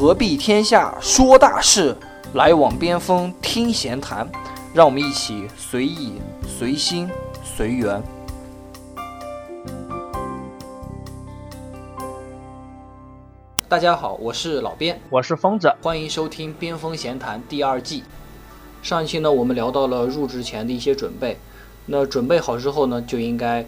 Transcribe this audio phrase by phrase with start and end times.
[0.00, 1.94] 何必天下说大事，
[2.32, 4.26] 来往边锋听闲谈。
[4.72, 6.14] 让我们一起随意、
[6.48, 7.06] 随心、
[7.44, 8.02] 随缘。
[13.68, 18.02] 大家好，我是老边，我是疯子，欢迎收听《边锋闲谈》第二季。
[18.82, 21.38] 上一期呢，我们聊到了入职前的一些准备。
[21.84, 23.66] 那准备好之后呢，就应该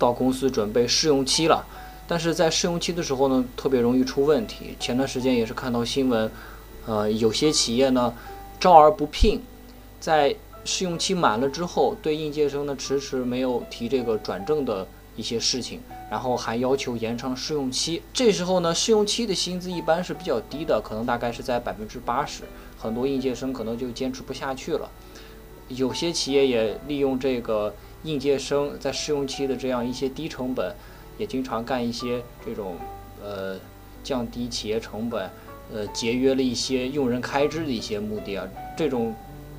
[0.00, 1.64] 到公司准备试用期了。
[2.06, 4.76] 但是在试用期的时候呢，特别容易出问题。
[4.78, 6.30] 前段时间也是看到新闻，
[6.86, 8.12] 呃，有些企业呢
[8.60, 9.40] 招而不聘，
[9.98, 14.86] 在试用期满了之后，对应届生呢迟迟没有提这个转正的
[15.16, 15.80] 一些事情，
[16.10, 18.02] 然后还要求延长试用期。
[18.12, 22.42] 这时候呢，试用期的薪资一般是比较低的，可能大概是在百分之八十，
[22.78, 24.90] 很多应届生可能就坚持不下去了。
[25.68, 30.74] 有些企业也利用这个应届生在试用期的这样一些低成本。
[31.16, 32.76] 也经常干一些这种，
[33.22, 33.56] 呃，
[34.02, 35.30] 降低企业成本，
[35.72, 39.14] 呃，节约了一些用人开支的一些目的啊，这种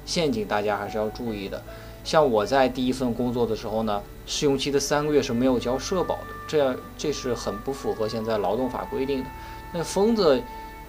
[0.06, 1.62] 陷阱大家还是要注意的。
[2.04, 9.30] 像我在第一份工作的时候呢，试用期的三个月是没有交社保的，这样这是很不符合现在劳动法规定的。
[9.74, 10.40] 那疯子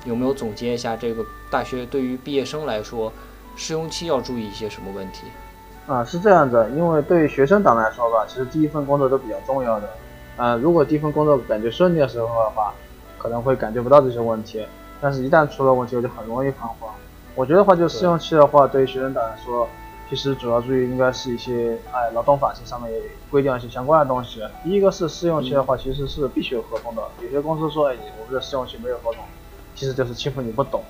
[0.04, 3.10] 有没有总结一下这个大学对于毕业生来说，
[3.56, 5.22] 试用期要注意一些什么问题？
[5.86, 9.88] 啊，是这样子，因为对于学生党来说吧，其实第一份工作都比较重要的。
[10.36, 12.72] 呃，如果第一份工作感觉顺利的时候的话，
[13.18, 14.64] 可能会感觉不到这些问题，
[15.00, 16.90] 但是一旦出了问题，我就很容易彷徨。
[17.34, 19.68] 我觉得话，就试用期的话，对于学生党来说，
[20.08, 24.42] 其实主要注意应该是一些，哎，劳动法这上面也规定一些相关的东西。
[24.62, 27.02] 第一个是试用期的话，其实是必须有合同的。
[27.22, 29.24] 有些公司说，哎，我们的试用期没有合同，
[29.74, 30.82] 其实就是欺负你不懂。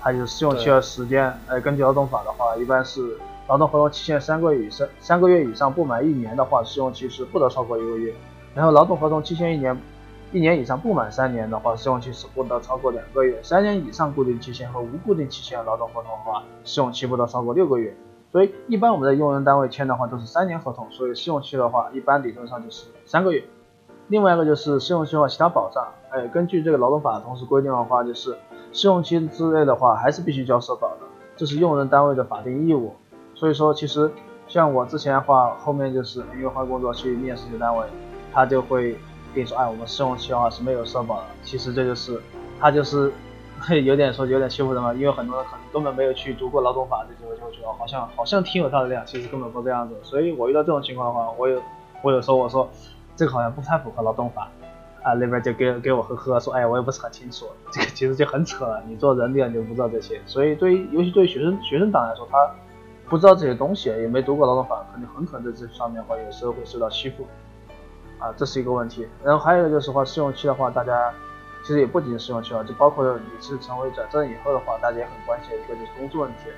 [0.00, 3.16] 还有试用期的时间，哎，根据劳动法的话，一般是
[3.48, 8.12] 劳动合同期限三个月以上，三个月以上不满一年的话，试用期是不得超过一个月。
[8.54, 9.76] 然后劳动合同期限一年，
[10.32, 17.94] 一年以上不满三年的话，试用期是不得超过两个月；三年以上固定期限和无固定期限劳动合同的话，试用期不得超过六个月。
[18.30, 23.44] 所以一般我们在用人单位签的话都是三年合同，所以试用期的话一般理论上就是三个月。
[24.08, 28.36] 另外一个就是试用期的话，其他保障，哎，根据这个劳动法同时规定的话，就是
[28.72, 31.06] 试用期之内的话还是必须交社保的，
[31.36, 32.92] 这是用人单位的法定义务。
[33.34, 34.10] 所以说，其实
[34.46, 37.86] 像我之前的话，后面就是因为换工作去面试一些单位。
[38.34, 38.92] 他就会
[39.32, 41.26] 跟你说，哎，我们试用期的话是没有社保的。
[41.42, 42.20] 其实这就是，
[42.60, 43.12] 他就是
[43.84, 49.94] 有点说有点欺负人嘛，因为很多人可能根本没有去读过劳动法，这些就就觉得好像好像挺有道理啊，其实根本不这样子。
[50.02, 51.62] 所以我遇到这种情况的话，我有
[52.02, 52.68] 我有时候我说
[53.16, 54.50] 这个好像不太符合劳动法，
[55.02, 58.82] 啊那边就给给我呵呵说，哎，我也不是很清楚，这个其实就很扯了。
[58.86, 62.50] 你做人的你就不知道这些，所以对于尤其对于学生学生党来说，他
[63.08, 67.26] 不知道这些东西，也没读过劳动法，肯定很可能在这上面的话有时候会受到欺负。
[68.18, 69.06] 啊，这是一个问题。
[69.22, 71.12] 然后还有一个就是话，试用期的话，大家
[71.62, 76.50] 其实也不仅试用期了，就包括你是成为转正以后的话，大家也很关心的一个就是工资问题。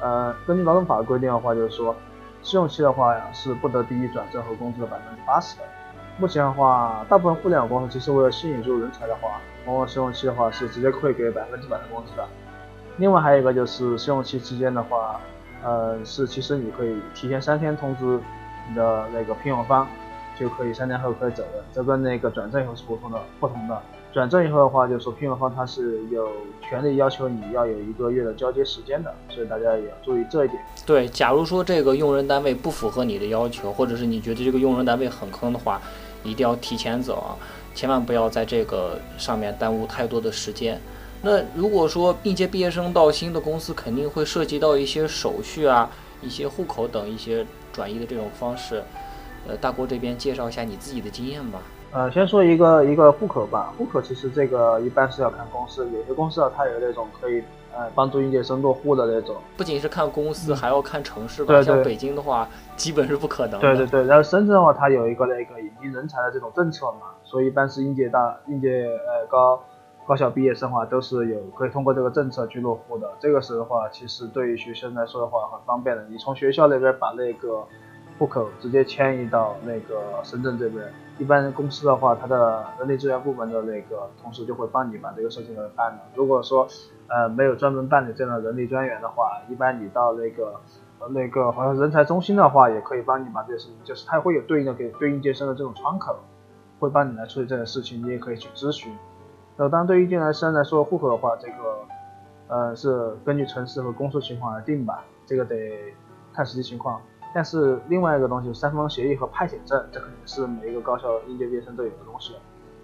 [0.00, 1.94] 呃，根据劳动法规定的话，就是说
[2.42, 5.64] 试用期的话呀，是不得低于转正和工资的百分之八十的。
[6.18, 12.26] 目前的话，大部分互联网公司其实为了吸引住人才的话，往往试用期的话是直接会给百分之百的工资的。
[12.98, 15.20] 另外还有一个就是试用期期间的话，
[15.64, 18.20] 呃，是其实你可以提前三天通知
[18.68, 19.86] 你的那个聘用方。
[20.38, 23.20] 就可以三年后可以走了，这跟那个转正以后是不同的。
[23.40, 23.80] 不同的
[24.12, 26.28] 转正以后的话，就是说聘用方他是有
[26.62, 30.62] 权利要求你要有一个月的交接时间的，所以大家也要注意这一点。
[30.86, 35.80] 对，假如说这个用人单位不符合你的要求，或者是你觉得这个用人单位很坑的话，
[36.22, 37.34] 一定要提前走啊，
[37.74, 40.80] 千万不要在这个上面耽误太多的时间。
[41.20, 45.90] 那如果说应届毕业生到新的公司，肯定会涉及到一些手续啊、
[46.22, 48.80] 一些户口等一些转移的这种方式。
[49.48, 51.60] 呃，大郭这边介绍一下你自己的经验吧。
[51.92, 53.72] 呃，先说一个一个户口吧。
[53.78, 57.40] 户口其实这个一般是要看公司，有些公司啊，它有那种可以
[57.72, 59.36] 呃帮助应届生落户的那种。
[59.56, 61.54] 不仅是看公司，还要看城市吧。
[61.54, 61.64] 对对。
[61.64, 63.60] 像北京的话，基本是不可能。
[63.60, 64.04] 对对对。
[64.06, 69.62] 然后深圳的话，它有一个那个引进人才的这种政策嘛，所以一般是应届大应届呃高
[70.04, 73.08] 高校毕业生的话，都是有可以通过这个政策去落户的。
[73.20, 76.04] 这个时候的话，其实对于学生来说的话，很方便的。
[76.10, 77.64] 你从学校那边把那个。
[78.18, 80.84] 户口直接迁移到那个深圳这边，
[81.18, 85.98] 一般公司的话，它的人力资源部门的那个同事就会帮你把这个事情给办了。
[86.14, 86.66] 如果说
[87.08, 90.60] 呃没有专门办理这样的人力专员的话， 一般你到那个
[91.10, 96.16] 那个好像人才中心的话，也可以帮你把这事情，就是它会有对应的给对应届生的这种窗口，
[96.78, 98.96] 会帮你来处理这件事情，你也可以去咨询。
[99.56, 101.54] 那当然对于应届生来说户口的话，这个
[102.46, 105.92] 呃是根据城市和公司情况来定吧，这个得
[106.32, 107.00] 看实际情况。
[107.34, 112.36] 但是另外一个东西，三方协议和派遣证，这肯定是每一个高校应届毕业生都有的东西。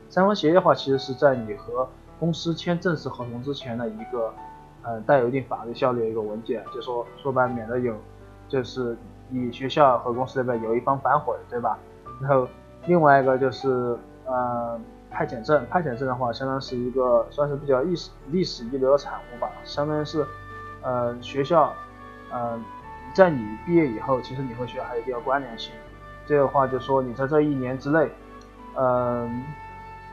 [0.09, 1.89] 三方协议的话，其实是在你和
[2.19, 4.35] 公司签正式合同之前的一个，
[4.83, 7.95] 呃，带有一定法律效力的一个文件，就说说白免得有，
[8.49, 8.97] 就是
[9.29, 11.79] 你学校和公司这边有一方反悔，对吧？
[12.21, 12.49] 然后
[12.87, 14.79] 另外一个就是，呃，
[15.11, 20.27] 派遣证，派遣证的话，相当是一个算是比较历史历史遗留的产物吧，相当于是，
[20.83, 21.73] 呃，学校，
[22.33, 22.59] 呃，
[23.15, 25.73] 在你毕业以后，其实你和学校还有一定关联性。
[26.27, 28.09] 这个话就说你在这一年之内，
[28.77, 29.45] 嗯。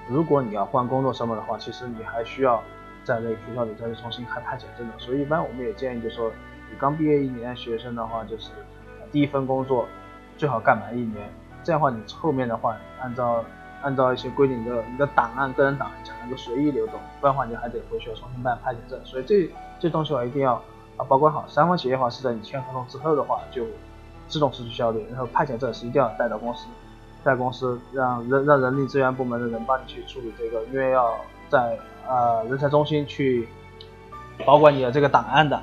[0.09, 2.63] 如果你要换工作什么的话，其实你还需要
[3.03, 4.93] 在那个学校里再去重新开派遣证的。
[4.97, 6.31] 所以一般我们也建议，就说
[6.71, 8.51] 你刚毕业一年学生的话，就是
[9.11, 9.85] 第一份工作
[10.37, 11.29] 最好干满一年。
[11.61, 13.43] 这样的话，你后面的话按照
[13.81, 18.97] 按照一些规定，你的你的档案个人档案才能够随意流动，不然的话你还得回去重新办派遣证。
[19.03, 20.63] 所以这这东西我一定要
[20.97, 21.45] 啊保管好。
[21.47, 23.65] 三方企业的话是在你签合同之后的话就
[24.27, 26.65] 自动失去效力，然后派遣证是一定要带到公司。
[27.23, 31.77] 在公司让人让人力资源部门的人帮你去处理这个，因为要在
[32.07, 33.47] 呃人才中心去
[34.45, 35.61] 保管你的这个档案的，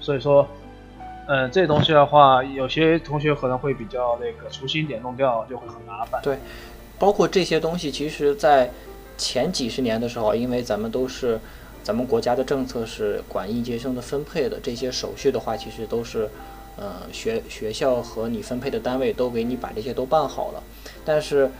[0.00, 0.46] 所以说，
[1.26, 6.20] 嗯，这东西的话，有些同学可能会比较那个粗心点弄掉，就会很麻烦。
[6.22, 6.38] 对，
[6.98, 8.70] 包括这些东西，其实在
[9.16, 11.40] 前几十年的时候，因为咱们都是
[11.82, 16.28] 咱们国家的政策是管应届生的分配的，这些手续的话，其实都是。
[16.80, 20.62] 呃，学学校和你分配的单位都给你把这些都办好了，
[21.04, 21.50] 但是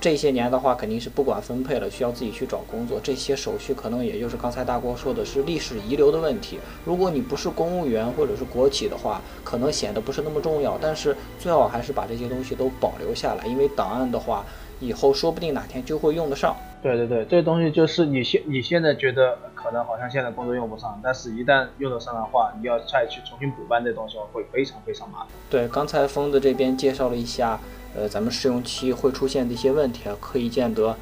[0.00, 6.58] 这些年的话肯定是不管分配了，需要自己去找工作，这些手续可能也就是刚才大郭说的是历史遗留的问题。
[6.84, 14.44] 如果你不是公务员或者是国企的话，可能显得不是那么重要，但是最好还是把这些东西都保留下来，因为档案的话。
[14.80, 16.56] 以后说不定哪天就会用得上。
[16.80, 25.26] 对对对，这东西就是你现你现在觉得可能好像现在工作用不上，但是一旦用得上的话，你要再去重新补办这东西会非常非常麻烦。
[25.50, 27.58] 对，刚才疯子这边介绍了一下，
[27.98, 30.96] 呃，咱们试用期会出现的一些问题啊，可以见得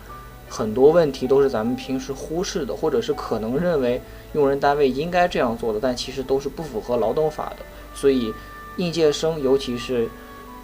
[0.49, 4.01] 很多问题都是咱们平时忽视的，或者是可能认为
[4.33, 7.57] 用人单位应该这样做的，但其实都是不符合劳动法的。
[7.95, 8.33] 所以
[8.77, 10.09] 应届生尤其是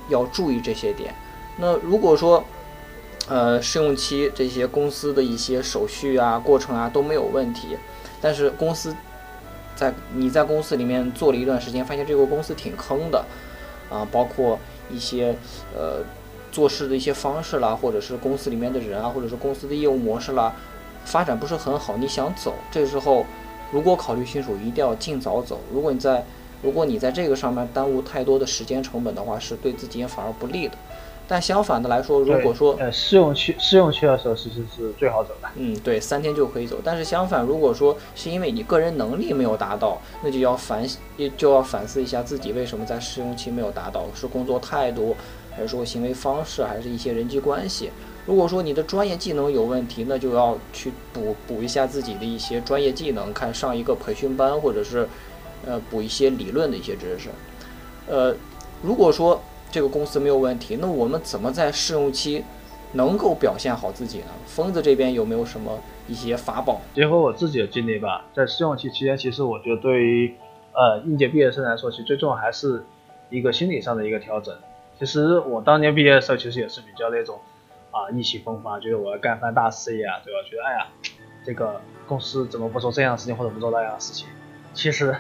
[0.08, 1.14] 要注意这些点。
[1.58, 2.42] 那如果说，
[3.28, 7.76] 呃，试用期这些公司的一些手续啊、过程啊都没有问题，
[8.20, 8.94] 但是公司
[9.76, 13.24] 在你在公司里面做了一段时间，发现这个公司挺坑的，
[13.90, 14.58] 啊，包括
[14.90, 15.36] 一些
[15.74, 16.00] 呃
[16.52, 20.54] 做事的一些方式啦，或者是公司里面的人啊，或者是公司的业务模式啦，
[21.04, 23.26] 发展不是很好，你想走，这时候
[23.72, 25.58] 如果考虑清楚，一定要尽早走。
[25.72, 26.24] 如果你在
[26.62, 30.74] 如果你在这个上面耽误太多的时间成本的话，是对自己也反而不利的。
[31.26, 35.48] 但相反的来说，如果说呃试用期试用期的时候，其实是最好走的。
[35.54, 36.76] 嗯，对，三天就可以走。
[36.84, 40.86] 但是相反，如果说是因为你个人能力没有达到，那就要反
[41.36, 45.16] 就要反思一下自己为什么在试用期没有达到，是工作态度，
[45.54, 47.90] 还是说行为方式，还是一些人际关系？
[48.26, 55.08] 如果说你的专业技能有问题，那就要去补补一下自己的一些专业技能，看上一个培训班，或者是
[55.66, 57.28] 呃补一些理论的一些知识。
[58.08, 58.34] 呃，
[58.82, 59.40] 如果说。
[59.72, 62.44] 这个公司没有问题，那我们怎么在试用期
[62.92, 64.26] 能够表现好自己呢？
[64.44, 66.78] 疯子这边有没有什么一些法宝？
[66.94, 70.34] 结合我自己的经历吧，在试用期期间，其实我觉得对于
[70.74, 72.84] 呃应届毕业生来说，其实最重要还是
[73.30, 74.54] 一个心理上的一个调整。
[75.02, 77.40] 其实我当年毕业的时候，其实也是比较那种
[77.90, 80.38] 啊意气风发，觉得我要干番大事业啊，对吧？
[80.48, 80.86] 觉得哎呀，
[81.44, 84.28] 这个公司怎么不做这样的事情或者不做那样的事情？
[84.72, 85.16] 其实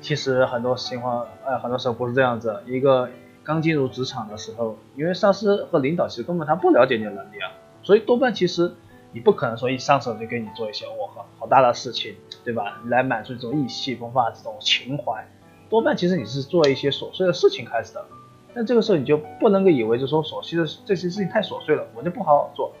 [0.00, 3.08] 其实很多情况，哎，很多时候不是这样子，一个。
[3.42, 7.50] 刚进入职场的时候，因为上司和领导其实根本他不了解你的能力啊，
[7.82, 8.74] 所以多半其实
[9.12, 12.14] 你不可能说一上手就给你做一些我靠好大的事情，
[12.44, 12.82] 对吧？
[12.86, 15.26] 来满足这种意气风发这种情怀，
[15.70, 18.04] 多半其实你是做一些琐碎的事情开始的。
[18.54, 22.72] 但这个时候你就不能够以为就说琐碎的这些事情太琐碎了，我就不好好做。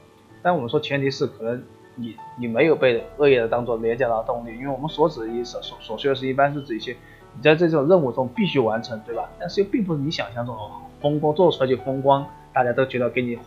[0.42, 1.62] 但我们说前提是可能
[1.94, 6.96] 你你没有被恶意的当做廉价劳动力，因为我们所指的意思琐琐碎的事一般是指一些。
[7.32, 9.30] 你在这种任务中必须完成，对吧？
[9.38, 10.62] 但是又并不是你想象中的
[11.00, 13.38] 风光，做出来就风光，大家都觉得给你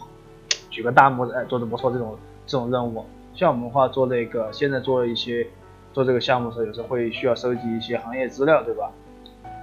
[0.70, 1.92] 举个大拇指，哎，做的不错。
[1.92, 3.04] 这种这种任务，
[3.36, 5.46] 像我们话做那个，现在做一些
[5.92, 8.90] 做这个项目的时候，有时候会需要收集一些行业资料，对吧？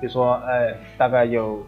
[0.02, 1.62] 比如说，哎，大概有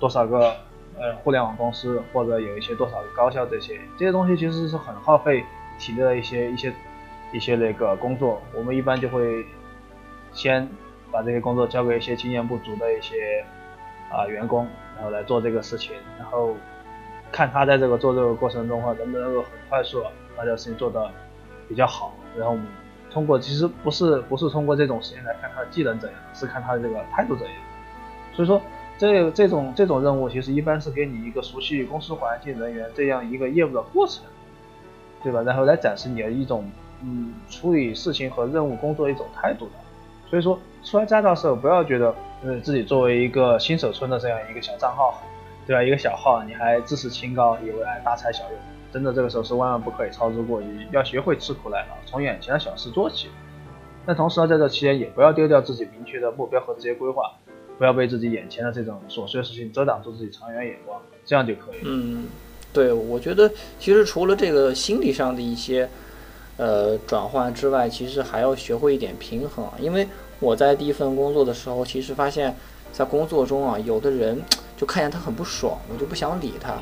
[0.00, 0.56] 多少个
[0.98, 5.44] 呃互联网公司，或者有一些多少个高校，这些这些东西其实是很耗费
[5.78, 6.74] 体力的一些一些
[7.32, 8.42] 一些那个工作。
[8.56, 9.46] 我们一般就会
[10.32, 10.68] 先。
[11.12, 13.44] 把这些工作交给一些经验不足的一些
[14.12, 14.64] 啊员工，
[14.94, 16.54] 然后来做这个事情，然后
[17.32, 20.04] 看他在这个做这个过程中的话，能不能够很快速
[20.36, 21.10] 把这个事情做得
[21.68, 22.14] 比较好。
[22.36, 22.64] 然后我们
[23.10, 27.56] 通过其实不是不是通过这种时间来看他的技能怎样，是看他的这个态度怎样。
[28.32, 28.62] 所以说
[29.00, 34.22] 这这种这种任务其实一般是给你一个熟悉公司环境人员这样一个业务的过程，
[35.22, 35.40] 对吧？
[35.40, 36.70] 然后来展示你的一种
[37.02, 39.72] 嗯处理事情和任务工作一种态度的。
[40.28, 45.18] 所以说，出来驾照时候不要觉得，嗯，自己作为一个新手村的这样一个小账号，
[45.66, 45.82] 对吧？
[45.82, 48.58] 一个小号，你还自视清高，以为还大材小用，
[48.92, 53.30] 真的这个时候是万万不可以操之过急，要学会吃苦耐劳，从眼前的小事做起。
[54.04, 57.32] 但同时呢，在这期间也不要丢掉自己明确的目标和职业规划，
[57.80, 61.78] 不要被自己眼前的这种琐碎事情遮挡住自己长远眼光，这样就可以。
[61.82, 62.26] 嗯，
[62.74, 65.88] 对，我觉得其实除了这个心理上的一些。
[66.56, 69.66] 呃，转换之外，其实还要学会一点平衡。
[69.80, 70.06] 因为
[70.40, 72.54] 我在第一份工作的时候，其实发现，
[72.92, 74.38] 在工作中啊，有的人
[74.76, 76.76] 就看见他很不爽，我就不想理他。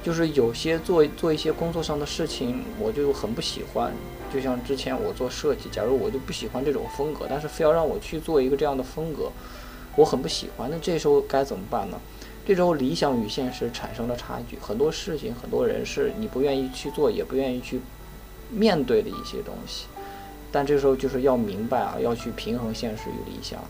[0.00, 3.92] 就是有些做做一些工作上的事情，我就很不喜欢。
[4.32, 9.32] 就像之前我做设计，假如我就不喜欢这种风格，但是非要让我去做一个这样的风格，
[9.96, 10.70] 我很不喜欢。
[10.70, 11.98] 那这时候该怎么办呢？
[12.46, 17.80] 这时候理想与现实产生了差距，很多事情、很多人是你不愿意去做，也不愿意去。
[18.52, 19.86] 面对的一些东西，
[20.50, 23.60] 但这时候就是要明白啊，要去平衡现实与理想，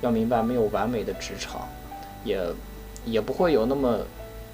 [0.00, 1.68] 要明白没有完美的职场，
[2.24, 2.40] 也
[3.04, 3.98] 也不会有那么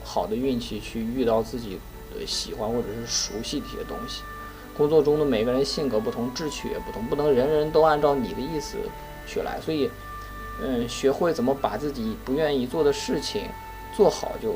[0.02, 1.78] 好的运气去遇到自己
[2.26, 4.22] 喜欢或者是熟悉的一些东西。
[4.76, 8.78] 工作中的每个人性格不同，志趣也不同，不能人人都按照你的意思
[9.28, 9.60] 去来。
[9.60, 9.88] 所以，
[10.62, 13.42] 嗯，学会怎么把自己不愿意做的事情
[13.94, 14.54] 做好就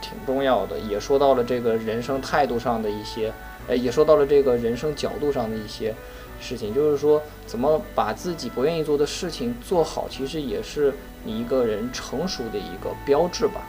[0.00, 0.78] 挺重要的。
[0.78, 3.32] 也说到了这个人生态度上的一些。
[3.66, 5.94] 呃，也说到了这个人生角度上的一些
[6.38, 10.92] 事情，就是说怎么把自己不愿意做的事情做好，其实也是
[11.24, 13.66] 你一个人成熟的一个标志吧。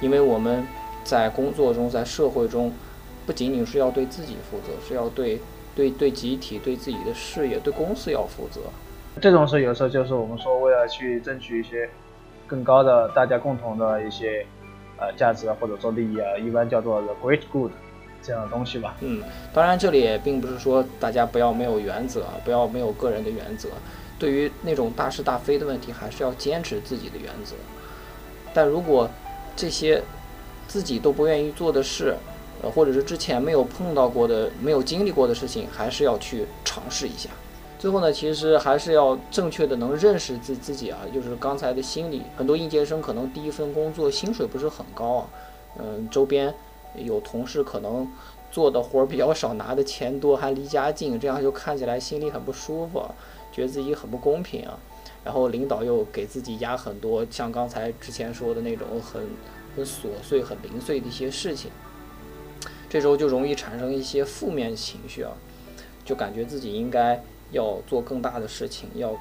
[0.00, 0.64] 因为我们
[1.02, 2.72] 在工作中，在社会中，
[3.26, 5.40] 不仅仅是要对自己负责，是要对
[5.74, 8.60] 对对集体、对自己的事业、对公司要负责。
[9.20, 11.88] 这种事有时候就是我们说为了去争取一些
[12.46, 14.44] 更高的大家共同的一些
[14.98, 17.70] 呃价值或者说利益啊，一般叫做 the great good。
[18.26, 23.68] 这样的东西吧，嗯，当然这里也并不是说大家不要没有原则，不要没有个人的原则，
[24.18, 27.54] 对于那种大是大非的问题，还是要坚持自己的原则。
[28.54, 29.06] 但如果
[29.54, 30.02] 这些
[30.66, 32.16] 自己都不愿意做的事，
[32.62, 37.28] 呃，或者是之前没有碰到过的、没有经历过的事情，还是要去尝试一下。
[37.84, 45.28] 最后呢，其实还是要正确的能认识自自己啊，就是刚才的心理，很多应届生可能第一份工作薪水不是很高啊，
[45.78, 46.54] 嗯，周边。
[46.96, 48.10] 有同事可能
[48.50, 53.04] 做的活儿比较少，拿的钱多，还离家近，这样就看起来心里很不舒服，
[53.52, 54.78] 觉得自己很不公平啊。
[55.22, 59.22] 然后领导又给自己压很多，像刚才之前说的那种很
[59.76, 61.70] 很琐碎、很零碎的一些事情，
[62.88, 65.32] 这时候就容易产生一些负面情绪啊，
[66.02, 67.22] 就感觉自己应该
[67.54, 69.16] 要做更大的事情，要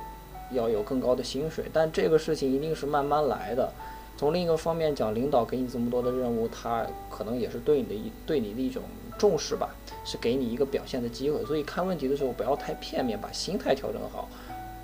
[0.51, 3.71] 要有更高的薪水，但这个事情一定是慢慢来的。
[4.17, 8.83] 从另一个方面讲，领导给你这么多的任务，他可能也是对你的一对你的一种
[9.17, 9.69] 重视吧，
[10.05, 11.43] 是给你一个表现的机会。
[11.45, 14.29] 所以看问题的时候不要太片面，把心态调整好，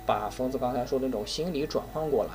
[0.04, 2.30] 把疯子刚才说的那种心理转换过来，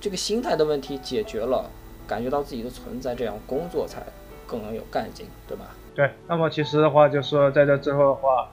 [0.00, 1.70] 这个心态的问题解决了，
[2.08, 4.02] 感觉到自己的存在，这样工作才
[4.46, 5.66] 更能有干劲，对吧？
[5.94, 6.10] 对。
[6.26, 8.50] 那么其实的话，就是在这之后的话，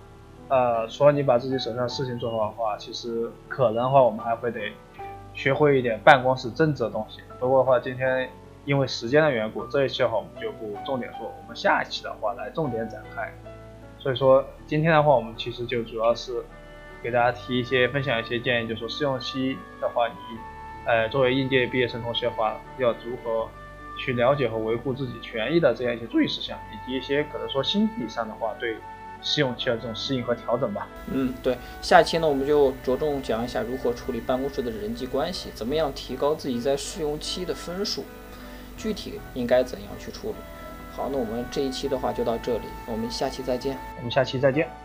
[0.50, 4.71] 呃，除了你把自己手上的事情做好的话，其实可能的话，我们还会得。
[5.35, 7.19] 学会一点办公室政治的东西。
[7.39, 8.29] 不过的话，今天
[8.65, 13.33] 因为时间的缘故，这一期的话我们就不重点说，我们下一期的话来重点展开。
[13.97, 16.45] 所以说今天的话，我们其实就主要是
[17.01, 20.13] 给大家提一些、分享一些建议，就是说试用期的话，你
[20.85, 23.50] 呃作为应届毕业生同学的话，要如何
[23.97, 28.77] 去了解和维护自己权益的这样一些注意事项，以及一些可能说心理上的话对。
[29.24, 30.88] 试用期的这种适应和调整吧。
[31.12, 38.03] 嗯，对，下期呢我们就着重讲一下如何处理办公室的人际关系，怎么样提高自己在试用期的分数，
[38.77, 40.36] 具体应该怎样去处理。
[40.92, 43.77] 好，那我们这一期的话就到这里，我们下期再见。
[43.98, 44.82] 我们下期再见。